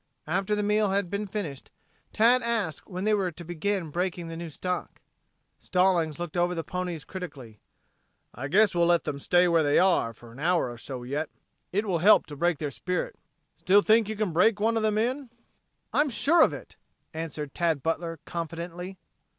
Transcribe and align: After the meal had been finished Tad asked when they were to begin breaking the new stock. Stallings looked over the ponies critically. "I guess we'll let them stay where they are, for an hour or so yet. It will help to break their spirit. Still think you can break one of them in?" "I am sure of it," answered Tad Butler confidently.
After 0.25 0.55
the 0.55 0.63
meal 0.63 0.89
had 0.89 1.11
been 1.11 1.27
finished 1.27 1.69
Tad 2.11 2.41
asked 2.41 2.87
when 2.87 3.03
they 3.03 3.13
were 3.13 3.31
to 3.33 3.45
begin 3.45 3.91
breaking 3.91 4.29
the 4.29 4.35
new 4.35 4.49
stock. 4.49 4.99
Stallings 5.59 6.17
looked 6.17 6.35
over 6.35 6.55
the 6.55 6.63
ponies 6.63 7.05
critically. 7.05 7.59
"I 8.33 8.47
guess 8.47 8.73
we'll 8.73 8.87
let 8.87 9.03
them 9.03 9.19
stay 9.19 9.47
where 9.47 9.61
they 9.61 9.77
are, 9.77 10.11
for 10.11 10.31
an 10.31 10.39
hour 10.39 10.71
or 10.71 10.77
so 10.79 11.03
yet. 11.03 11.29
It 11.71 11.85
will 11.85 11.99
help 11.99 12.25
to 12.25 12.35
break 12.35 12.57
their 12.57 12.71
spirit. 12.71 13.15
Still 13.57 13.83
think 13.83 14.09
you 14.09 14.15
can 14.15 14.33
break 14.33 14.59
one 14.59 14.75
of 14.75 14.81
them 14.81 14.97
in?" 14.97 15.29
"I 15.93 16.01
am 16.01 16.09
sure 16.09 16.41
of 16.41 16.51
it," 16.51 16.77
answered 17.13 17.53
Tad 17.53 17.83
Butler 17.83 18.19
confidently. 18.25 18.97